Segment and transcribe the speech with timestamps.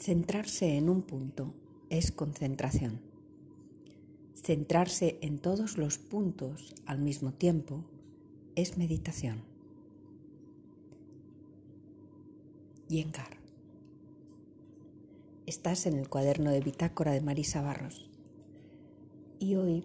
[0.00, 1.52] Centrarse en un punto
[1.90, 3.02] es concentración.
[4.34, 7.84] Centrarse en todos los puntos al mismo tiempo
[8.54, 9.42] es meditación.
[12.88, 13.36] Yengar.
[15.44, 18.08] Estás en el cuaderno de bitácora de Marisa Barros.
[19.38, 19.84] Y hoy,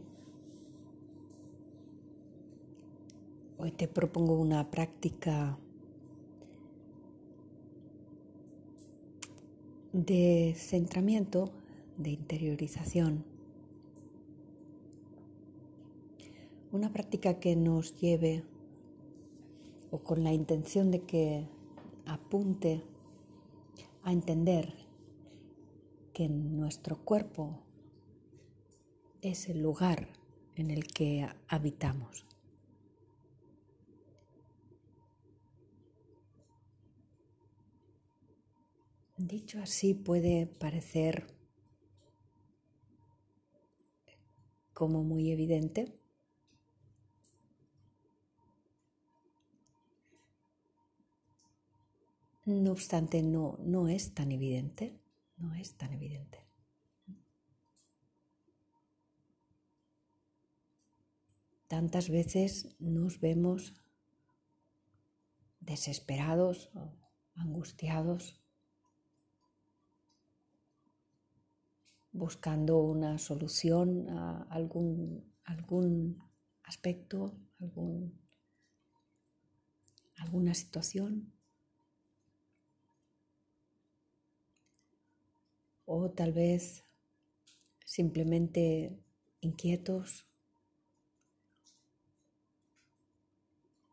[3.58, 5.58] hoy te propongo una práctica
[9.96, 11.52] de centramiento,
[11.98, 13.24] de interiorización.
[16.74, 18.44] Una práctica que nos lleve
[19.92, 21.48] o con la intención de que
[22.06, 22.84] apunte
[24.04, 24.74] a entender
[26.12, 27.62] que nuestro cuerpo
[29.22, 30.10] es el lugar
[30.58, 32.26] en el que habitamos.
[39.18, 41.28] Dicho así puede parecer
[44.74, 45.98] como muy evidente.
[52.46, 55.00] No obstante, no, no es tan evidente
[55.38, 56.46] no es tan evidente.
[61.68, 63.74] Tantas veces nos vemos
[65.60, 66.94] desesperados o
[67.36, 68.40] angustiados,
[72.16, 76.24] buscando una solución a algún, algún
[76.64, 78.20] aspecto, algún,
[80.18, 81.36] alguna situación.
[85.86, 86.84] o tal vez
[87.86, 89.00] simplemente
[89.42, 90.26] inquietos,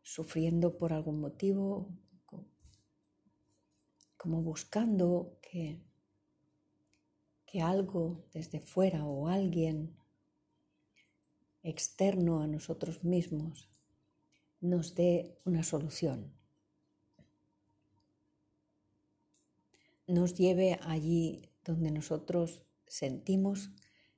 [0.01, 1.87] sufriendo por algún motivo,
[4.17, 5.81] como buscando que,
[7.53, 9.95] que algo desde fuera o alguien
[11.61, 13.69] externo a nosotros mismos
[14.59, 16.33] nos dé una solución,
[20.07, 23.69] nos lleve allí donde nosotros sentimos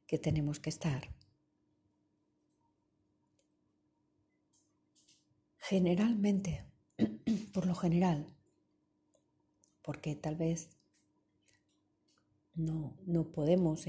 [0.07, 1.13] que tenemos que estar.
[5.57, 6.63] Generalmente,
[7.53, 8.34] por lo general,
[9.81, 10.75] porque tal vez
[12.55, 13.85] no, no podemos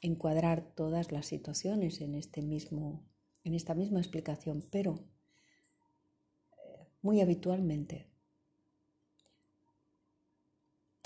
[0.00, 3.04] encuadrar todas las situaciones en, este mismo,
[3.44, 5.04] en esta misma explicación, pero
[6.58, 8.08] eh, muy habitualmente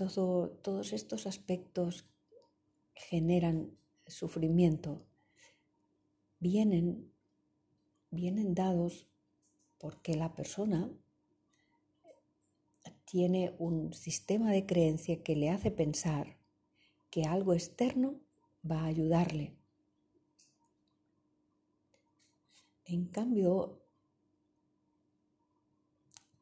[0.09, 2.07] todos estos aspectos
[2.95, 3.77] generan
[4.07, 5.05] sufrimiento,
[6.39, 7.13] vienen,
[8.11, 9.09] vienen dados
[9.79, 10.91] porque la persona
[13.05, 16.40] tiene un sistema de creencia que le hace pensar
[17.11, 18.21] que algo externo
[18.69, 19.57] va a ayudarle.
[22.85, 23.81] En cambio,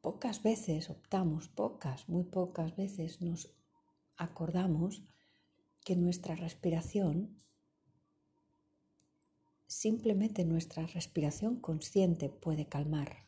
[0.01, 3.53] pocas veces optamos, pocas, muy pocas veces nos
[4.17, 5.03] acordamos
[5.85, 7.37] que nuestra respiración,
[9.67, 13.27] simplemente nuestra respiración consciente puede calmar,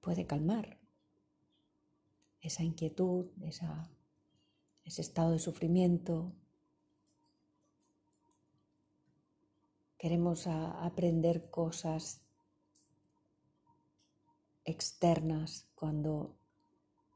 [0.00, 0.78] puede calmar
[2.40, 3.90] esa inquietud, esa,
[4.90, 6.32] ese estado de sufrimiento.
[9.96, 12.22] Queremos aprender cosas
[14.64, 16.36] externas, cuando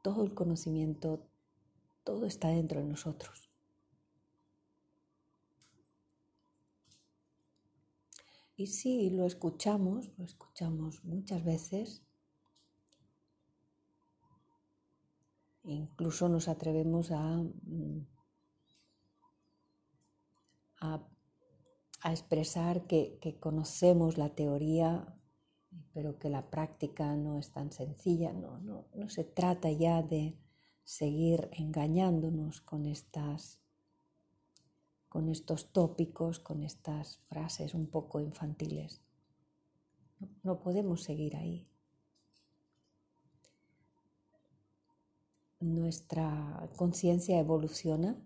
[0.02, 1.26] todo el conocimiento,
[2.04, 3.50] todo está dentro de nosotros.
[8.54, 12.03] Y si lo escuchamos, lo escuchamos muchas veces,
[15.64, 18.06] incluso nos atrevemos a, mm,
[20.80, 21.08] a,
[22.10, 25.18] expresar que, conocemos la teoría
[25.92, 30.38] pero que la práctica no es tan sencilla, no, no, no se trata ya de
[30.84, 33.60] seguir engañándonos con estas
[35.14, 39.00] con estos tópicos, con estas frases un poco infantiles.
[40.42, 41.68] No podemos seguir ahí.
[45.64, 48.22] Nuestra conciencia evoluciona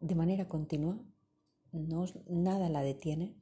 [0.00, 0.98] de manera continua,
[1.70, 3.36] no, nada la detiene.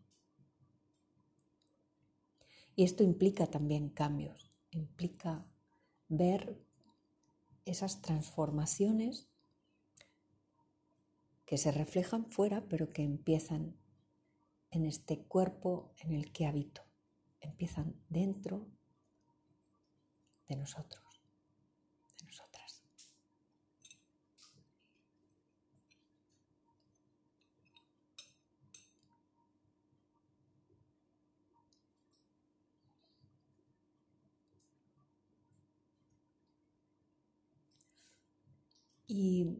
[2.75, 5.47] Y esto implica también cambios, implica
[6.09, 6.61] ver
[7.67, 9.29] esas transformaciones
[11.47, 13.77] que se reflejan fuera, pero que empiezan
[14.73, 16.83] en este cuerpo en el que habito,
[17.41, 18.67] empiezan dentro
[20.49, 21.03] de nosotros,
[22.19, 22.27] de
[39.07, 39.59] Y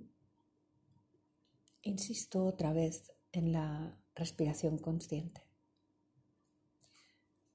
[1.83, 5.43] insisto otra vez en la respiración consciente.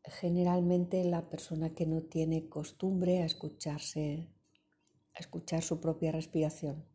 [0.04, 4.30] Generalmente la persona que no tiene costumbre a escucharse,
[5.14, 6.86] a escuchar su propia respiración,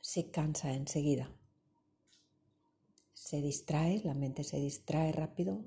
[0.00, 1.34] se cansa enseguida.
[3.14, 5.64] Se distrae, la mente se distrae rápido.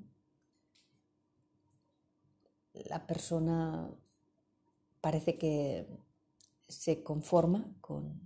[2.72, 3.90] La persona
[5.00, 5.86] parece que
[6.68, 8.20] se conforma con,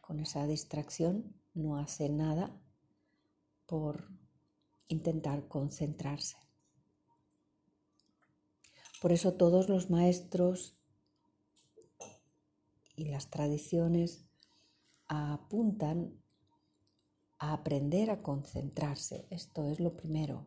[0.00, 2.58] con esa distracción, no hace nada
[3.66, 4.08] por
[4.88, 6.36] intentar concentrarse.
[9.00, 10.76] Por eso todos los maestros
[12.94, 14.24] y las tradiciones
[15.08, 16.22] apuntan
[17.38, 19.26] a aprender a concentrarse.
[19.30, 20.46] Esto es lo primero.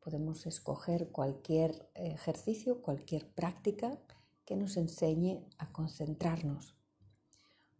[0.00, 3.98] Podemos escoger cualquier ejercicio, cualquier práctica
[4.44, 6.76] que nos enseñe a concentrarnos,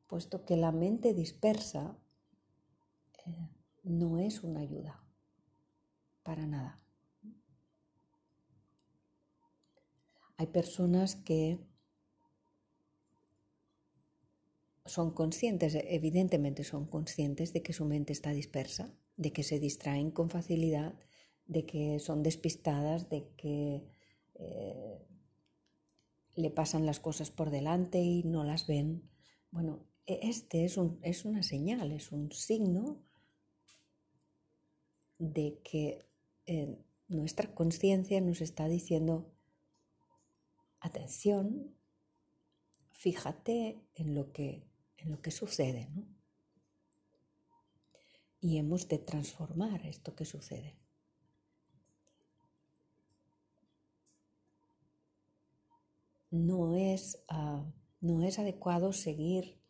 [0.06, 1.96] puesto que la mente dispersa
[3.26, 3.48] eh,
[3.82, 5.04] no es una ayuda
[6.22, 6.80] para nada.
[10.36, 11.60] Hay personas que
[14.84, 20.10] son conscientes, evidentemente son conscientes de que su mente está dispersa, de que se distraen
[20.10, 20.94] con facilidad,
[21.46, 23.86] de que son despistadas, de que
[24.34, 25.06] eh,
[26.34, 29.08] le pasan las cosas por delante y no las ven.
[29.50, 33.02] Bueno, e-, este es, un, es una señal, es un signo
[35.18, 36.06] de que
[36.46, 36.78] eh,
[37.08, 39.32] nuestra conciencia nos está diciendo,
[40.80, 41.74] atención,
[42.90, 44.66] fíjate en lo que,
[44.96, 46.06] en lo que sucede, ¿no?
[48.40, 50.83] Y hemos de transformar esto que sucede.
[56.34, 57.64] No es, ah,
[58.00, 59.60] no es adecuado seguir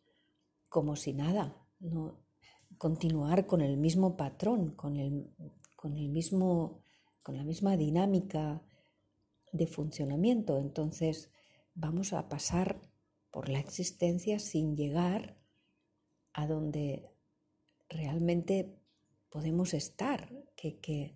[0.67, 2.25] como si nada, no,
[2.79, 5.29] continuar con el mismo patrón, con el,
[5.75, 6.81] con el mismo,
[7.21, 8.63] con la misma dinámica
[9.51, 10.57] de funcionamiento.
[10.57, 11.29] Entonces
[11.75, 12.81] vamos a pasar
[13.29, 15.37] por la existencia sin llegar
[16.33, 17.11] a donde
[17.89, 18.75] realmente
[19.29, 21.15] podemos estar, que, que,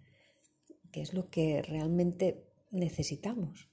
[0.91, 3.68] que es lo que realmente necesitamos.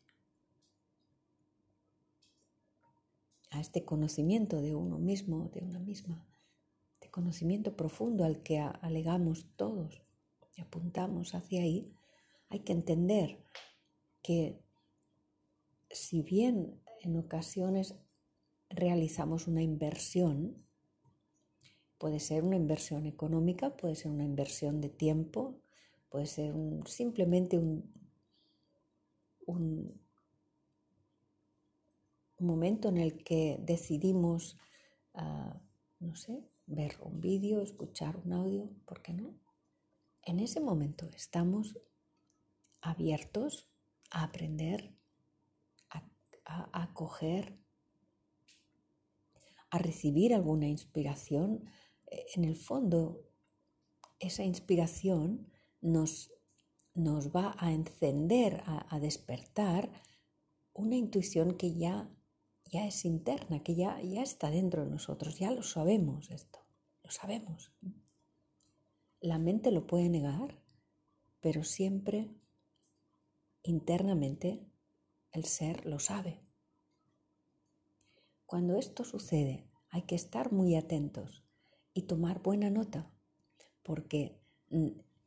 [3.57, 6.29] A este conocimiento de uno mismo, de una misma,
[7.01, 10.03] de conocimiento profundo al que alegamos todos
[10.55, 11.91] y apuntamos hacia ahí,
[12.51, 13.43] hay que entender
[14.21, 14.61] que
[15.91, 17.95] si bien en ocasiones
[18.69, 20.63] realizamos una inversión,
[21.97, 25.63] puede ser una inversión económica, puede ser una inversión de tiempo,
[26.11, 26.55] puede ser
[26.85, 27.91] simplemente un,
[29.47, 29.99] un,
[32.39, 34.57] momento en el que decidimos,
[35.15, 35.61] ah,
[36.01, 39.35] no sé, ver un vídeo, escuchar un audio, ¿por qué no?
[40.27, 41.79] en ese momento estamos
[42.81, 43.69] abiertos
[44.11, 44.93] a aprender,
[46.45, 47.59] a, acoger,
[49.71, 51.65] a recibir alguna inspiración.
[52.35, 53.25] En el fondo,
[54.19, 55.49] esa inspiración
[55.81, 56.33] nos,
[56.95, 59.91] nos va a encender, a, despertar
[60.73, 62.11] una intuición que ya,
[62.71, 66.61] ya es interna, que ya, ya está dentro de nosotros, ya lo sabemos esto,
[67.03, 67.73] lo sabemos.
[69.21, 70.61] La mente lo puede negar,
[71.41, 72.31] pero siempre
[73.63, 74.67] internamente
[75.33, 76.41] el ser lo sabe.
[78.47, 81.45] Cuando esto sucede, hay que estar muy atentos
[81.93, 83.11] y tomar buena nota,
[83.83, 84.41] porque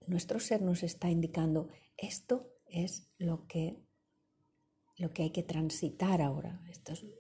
[0.08, 3.84] nuestro ser nos está indicando esto es lo que,
[5.00, 6.62] lo que hay que transitar ahora.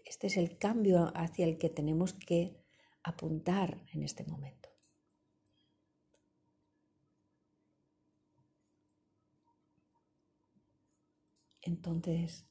[0.05, 2.61] este es el cambio hacia el que tenemos que
[3.03, 4.69] apuntar en este momento.
[11.61, 12.45] Entonces,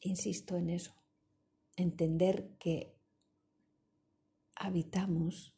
[0.00, 0.94] insisto en eso,
[1.76, 2.94] entender que
[4.56, 5.54] habitamos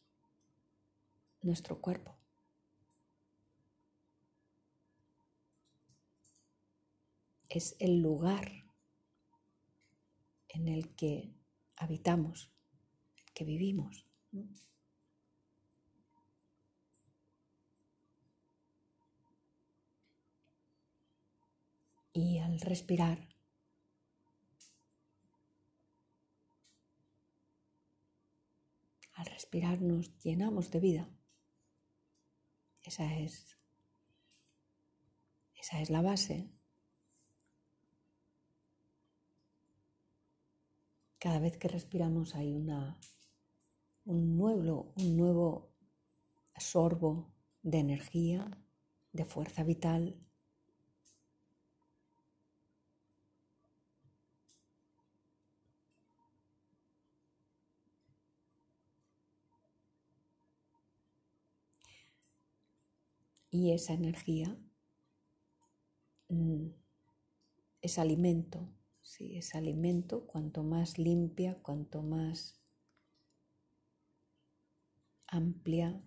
[1.41, 2.22] nuestro cuerpo.
[7.54, 8.64] Es el lugar
[10.49, 11.35] en el que
[11.76, 12.50] habitamos,
[13.35, 14.06] que vivimos.
[22.14, 23.26] y al respirar
[29.14, 31.09] al respirar nos llenamos de vida.
[32.82, 33.56] Esa es
[35.54, 36.62] esa es la base.
[41.23, 42.99] Cada vez que respiramos hay una,
[44.07, 45.71] un, nuevo, un nuevo
[46.59, 48.50] sorbo de energía,
[49.12, 50.17] de fuerza vital.
[63.52, 64.57] Y esa energía
[66.31, 66.67] mm,
[67.81, 68.69] es alimento,
[69.12, 72.59] sí, es alimento, cuanto más limpia, cuanto más
[75.26, 76.02] amplia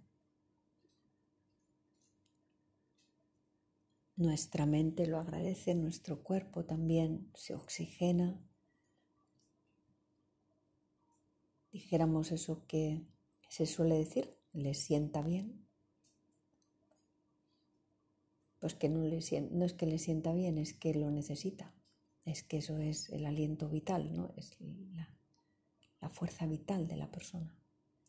[4.16, 8.42] nuestra mente lo agradece, nuestro cuerpo también se oxigena.
[11.72, 13.06] Dijéramos eso que
[13.50, 15.68] se suele decir, le sienta bien.
[18.60, 19.20] Pues que no, le,
[19.52, 21.72] no es que le sienta bien, es que lo necesita.
[22.26, 24.34] Es que eso es el aliento vital, ¿no?
[24.36, 25.08] Es la,
[26.02, 27.56] la fuerza vital de la persona.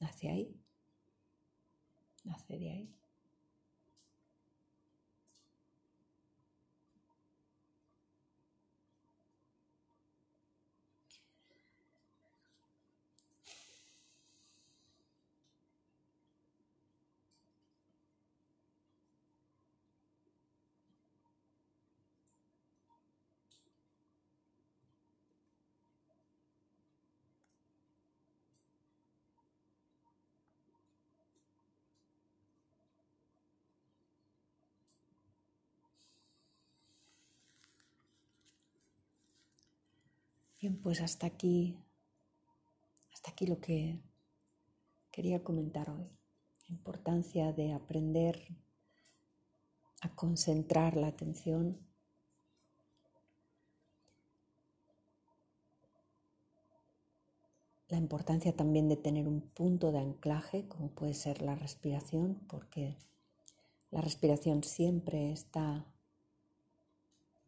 [0.00, 0.60] Nace ahí.
[2.24, 2.94] Nace de ahí.
[40.60, 41.78] Bien, pues hasta aquí,
[43.12, 44.00] hasta aquí lo que
[45.10, 46.08] quería comentar hoy.
[46.68, 48.48] La importancia de aprender
[50.00, 51.86] a concentrar la atención
[57.88, 62.96] la importancia también de tener un punto de anclaje, como puede ser la respiración, porque
[63.90, 65.86] la respiración siempre está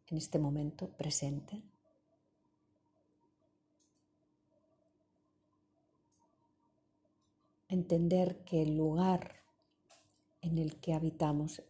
[0.07, 1.61] en este momento presente.
[7.69, 9.35] Entender que el lugar
[10.41, 11.63] en el que habitamos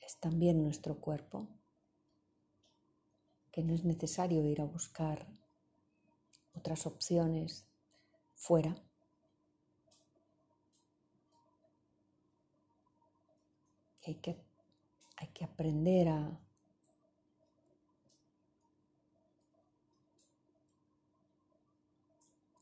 [0.00, 1.48] es también nuestro cuerpo,
[3.50, 5.26] que no es necesario ir a buscar
[6.54, 7.66] otras opciones
[8.34, 8.76] fuera.
[14.06, 14.36] hay que,
[15.16, 16.40] hay que aprender a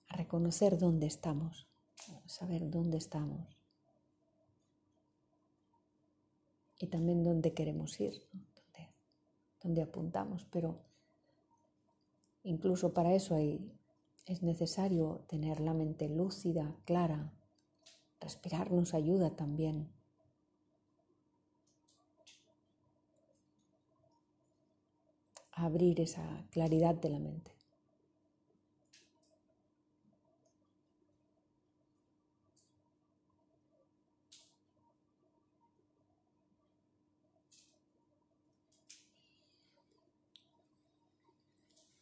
[0.09, 1.69] reconocer dónde estamos
[2.27, 3.59] saber dónde estamos
[6.79, 8.15] y también dónde queremos ir,
[9.63, 10.81] dónde, apuntamos, pero
[12.43, 13.37] incluso para eso
[14.27, 17.33] es necesario tener la mente lúcida, clara.
[18.21, 19.93] Respirar nos ayuda también.
[25.57, 27.53] a abrir esa claridad de la mente.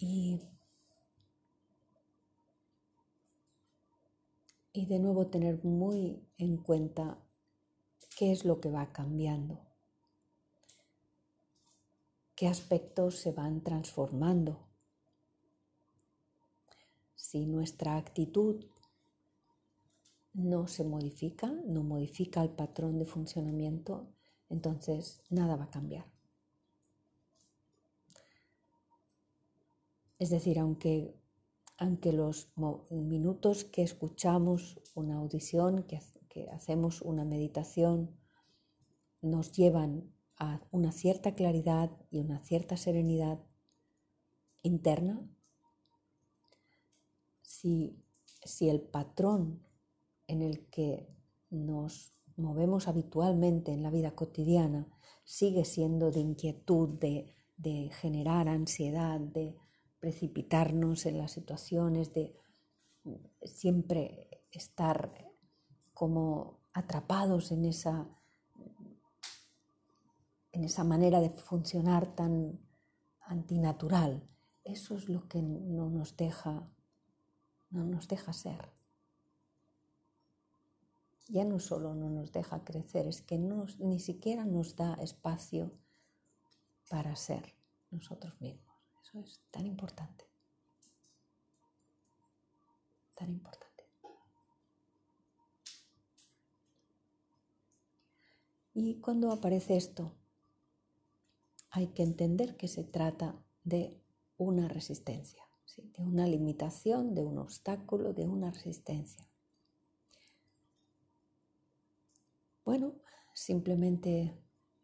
[0.04, 0.40] Y,
[4.74, 7.18] de nuevo tener muy en cuenta
[8.18, 9.60] qué es lo que va cambiando,
[12.34, 14.58] qué aspectos se van transformando.
[17.14, 18.66] Si nuestra actitud
[20.32, 24.08] no se modifica, no modifica el patrón de funcionamiento,
[24.50, 26.21] entonces nada va a cambiar.
[30.22, 31.20] Es decir, aunque,
[31.78, 32.52] aunque los
[32.90, 35.98] minutos que escuchamos una audición, que,
[36.28, 38.16] que hacemos una meditación,
[39.20, 43.40] nos llevan a una cierta claridad y una cierta serenidad
[44.62, 45.28] interna,
[47.40, 48.00] si,
[48.44, 49.66] si, el patrón
[50.28, 51.08] en el que
[51.50, 54.86] nos movemos habitualmente en la vida cotidiana
[55.24, 59.56] sigue siendo de inquietud, de, de generar ansiedad, de,
[60.02, 62.36] precipitarnos en las situaciones, de
[63.44, 65.14] siempre estar
[65.94, 68.10] como atrapados en esa,
[70.50, 72.58] en esa manera de funcionar tan
[73.20, 74.28] antinatural.
[74.64, 76.68] Eso es lo que no nos deja,
[77.70, 78.72] no nos deja ser.
[81.28, 85.70] Ya no solo no nos deja crecer, es que ni siquiera nos da espacio
[86.90, 87.54] para ser
[87.92, 88.71] nosotros mismos
[89.14, 90.32] es tan importante.
[93.14, 93.84] tan importante.
[98.74, 100.12] Y cuando aparece esto,
[101.70, 104.00] hay que entender que se trata de
[104.38, 105.44] una resistencia,
[105.76, 109.28] de una limitación, de un obstáculo, de una resistencia.
[112.64, 112.94] Bueno,
[113.34, 114.34] simplemente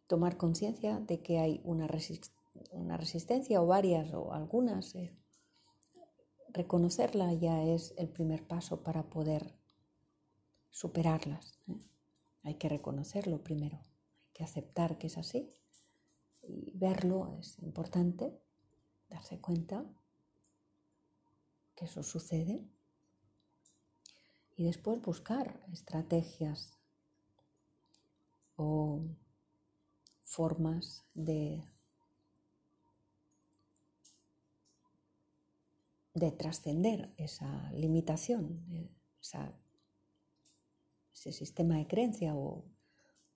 [0.06, 2.37] tomar conciencia de que hay una, resistencia
[2.70, 4.94] o varias o algunas.
[4.94, 5.16] Eh,
[6.50, 9.54] reconocerla ya es el primer paso para poder
[10.70, 11.58] superarlas.
[12.42, 15.52] Hay que reconocerlo primero, hay que aceptar que es así
[16.42, 18.40] y verlo es importante,
[19.08, 19.84] darse cuenta
[21.74, 22.68] que eso sucede
[24.56, 26.78] y después buscar estrategias
[28.56, 29.04] o
[30.24, 31.64] formas de,
[36.18, 38.64] de trascender esa limitación,
[39.20, 39.54] esa
[41.18, 42.64] ese sistema de creencia o,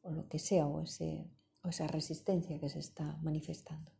[0.05, 1.31] lo que sea, o, ese,
[1.63, 3.91] o, esa resistencia que se está manifestando.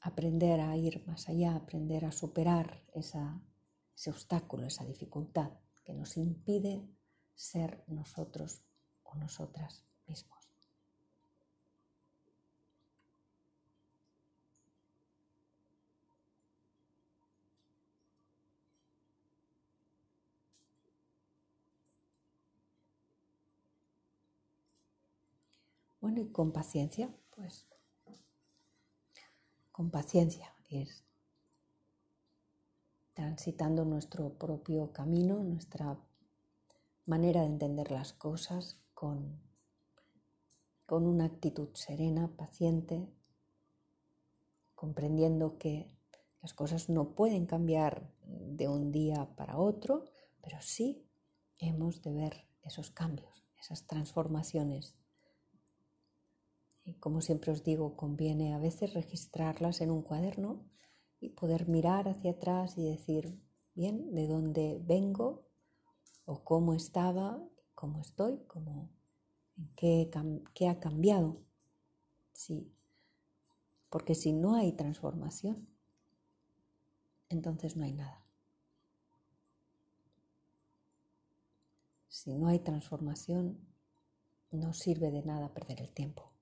[0.00, 5.50] Aprender a ir más allá, aprender a superar ese obstáculo, esa dificultad
[5.84, 6.88] que nos impide
[7.34, 8.62] ser nosotros
[9.02, 10.36] o nosotras mismos.
[26.06, 27.66] Bueno, y con paciencia, pues.
[29.72, 30.86] Con paciencia, ir
[33.12, 35.98] transitando nuestro propio camino, nuestra
[37.06, 39.40] manera de entender las cosas con,
[40.86, 43.12] con una actitud serena, paciente,
[44.76, 45.98] comprendiendo que
[46.40, 50.04] las cosas no pueden cambiar de un día para otro,
[50.40, 51.04] pero sí
[51.58, 54.94] hemos de ver esos cambios, esas transformaciones
[56.94, 60.64] como siempre os digo, conviene a veces registrarlas en un cuaderno
[61.20, 63.40] y poder mirar hacia atrás y decir,
[63.74, 65.48] bien, de dónde vengo
[66.24, 67.42] o cómo estaba,
[67.74, 68.90] cómo estoy, cómo,
[69.76, 70.10] qué,
[70.54, 71.42] qué ha cambiado.
[72.32, 72.72] Sí,
[73.88, 75.68] porque si no hay transformación,
[77.28, 78.24] entonces no hay nada.
[82.08, 83.58] Si no hay transformación,
[84.50, 86.35] no sirve de nada perder el tiempo.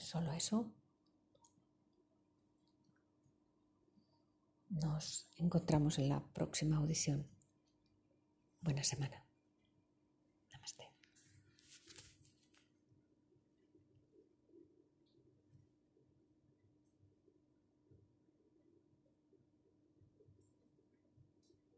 [0.00, 0.72] Solo eso.
[4.70, 7.28] Nos encontramos en la próxima audición.
[8.62, 9.29] Buena semana.